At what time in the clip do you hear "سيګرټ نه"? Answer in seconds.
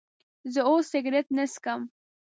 0.91-1.45